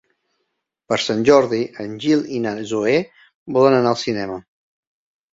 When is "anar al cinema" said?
3.81-4.39